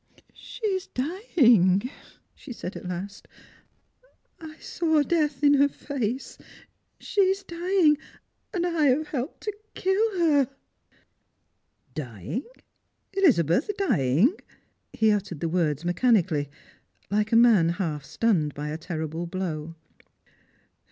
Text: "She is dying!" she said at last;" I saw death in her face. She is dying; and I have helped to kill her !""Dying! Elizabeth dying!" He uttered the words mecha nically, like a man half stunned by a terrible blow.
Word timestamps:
"She 0.33 0.65
is 0.69 0.87
dying!" 0.87 1.87
she 2.33 2.51
said 2.53 2.75
at 2.75 2.87
last;" 2.89 3.27
I 4.51 4.57
saw 4.57 5.03
death 5.03 5.43
in 5.43 5.53
her 5.53 5.67
face. 5.67 6.39
She 6.97 7.21
is 7.21 7.43
dying; 7.43 7.99
and 8.51 8.65
I 8.65 8.85
have 8.87 9.09
helped 9.09 9.41
to 9.41 9.53
kill 9.75 10.17
her 10.19 10.47
!""Dying! 11.93 12.45
Elizabeth 13.13 13.69
dying!" 13.77 14.33
He 14.91 15.11
uttered 15.11 15.39
the 15.39 15.47
words 15.47 15.83
mecha 15.83 16.09
nically, 16.09 16.49
like 17.11 17.31
a 17.31 17.35
man 17.35 17.69
half 17.69 18.03
stunned 18.03 18.55
by 18.55 18.69
a 18.69 18.79
terrible 18.79 19.27
blow. 19.27 19.75